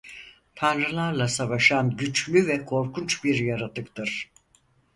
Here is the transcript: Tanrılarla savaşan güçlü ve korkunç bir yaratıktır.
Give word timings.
Tanrılarla 0.55 1.27
savaşan 1.27 1.95
güçlü 1.97 2.47
ve 2.47 2.65
korkunç 2.65 3.23
bir 3.23 3.35
yaratıktır. 3.35 4.31